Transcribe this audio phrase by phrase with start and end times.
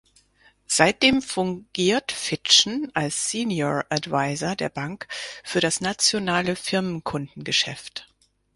[0.65, 5.07] Seitdem fungiert Fitschen als "Senior Adviser" der Bank
[5.43, 8.07] für das nationale Firmenkundengeschäft.